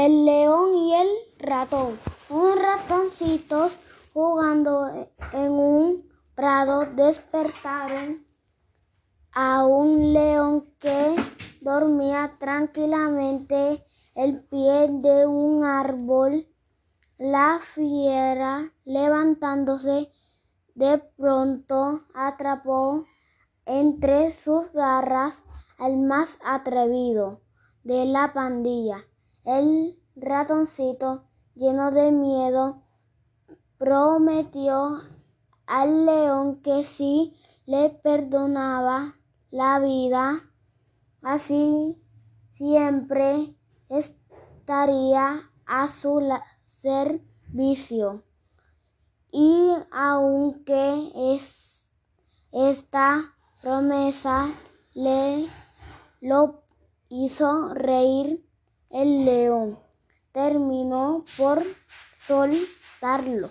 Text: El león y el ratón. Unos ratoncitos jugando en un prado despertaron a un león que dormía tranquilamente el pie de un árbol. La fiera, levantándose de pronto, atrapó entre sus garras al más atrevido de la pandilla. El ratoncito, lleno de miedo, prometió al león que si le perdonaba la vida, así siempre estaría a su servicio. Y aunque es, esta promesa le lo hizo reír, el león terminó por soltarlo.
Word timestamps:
El 0.00 0.26
león 0.26 0.76
y 0.76 0.94
el 0.94 1.08
ratón. 1.40 1.98
Unos 2.30 2.56
ratoncitos 2.62 3.76
jugando 4.12 4.86
en 5.32 5.50
un 5.50 6.08
prado 6.36 6.86
despertaron 6.94 8.24
a 9.32 9.66
un 9.66 10.12
león 10.12 10.72
que 10.78 11.16
dormía 11.62 12.36
tranquilamente 12.38 13.84
el 14.14 14.44
pie 14.44 14.88
de 14.88 15.26
un 15.26 15.64
árbol. 15.64 16.46
La 17.18 17.58
fiera, 17.60 18.72
levantándose 18.84 20.12
de 20.76 20.98
pronto, 21.16 22.04
atrapó 22.14 23.04
entre 23.66 24.30
sus 24.30 24.70
garras 24.70 25.42
al 25.76 25.96
más 25.96 26.38
atrevido 26.44 27.40
de 27.82 28.04
la 28.04 28.32
pandilla. 28.32 29.04
El 29.50 29.98
ratoncito, 30.14 31.24
lleno 31.54 31.90
de 31.90 32.12
miedo, 32.12 32.82
prometió 33.78 35.00
al 35.66 36.04
león 36.04 36.60
que 36.60 36.84
si 36.84 37.34
le 37.64 37.88
perdonaba 37.88 39.14
la 39.50 39.78
vida, 39.78 40.42
así 41.22 41.98
siempre 42.52 43.56
estaría 43.88 45.50
a 45.64 45.88
su 45.88 46.20
servicio. 46.66 48.22
Y 49.32 49.70
aunque 49.90 51.10
es, 51.14 51.86
esta 52.52 53.34
promesa 53.62 54.50
le 54.92 55.46
lo 56.20 56.64
hizo 57.08 57.72
reír, 57.72 58.46
el 58.90 59.24
león 59.24 59.78
terminó 60.32 61.24
por 61.36 61.62
soltarlo. 62.26 63.50